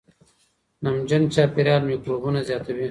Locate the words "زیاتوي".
2.47-2.79